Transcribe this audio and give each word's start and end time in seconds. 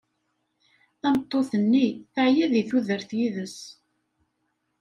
Tameṭṭut-nni 1.01 1.85
teɛya 2.13 2.45
deg 2.53 2.65
tudert 2.69 3.11
yid-s. 3.17 3.57